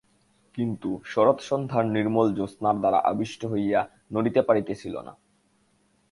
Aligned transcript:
কিন্তু 0.57 0.89
শরৎসন্ধ্যার 1.05 1.85
নির্মল 1.85 2.27
জ্যোৎস্নার 2.33 2.77
দ্বারা 2.79 2.99
আবিষ্ট 3.03 3.41
হইয়া 3.45 3.79
নড়িতে 4.11 4.41
পারিতেছিল 4.41 4.95
না। 5.01 5.13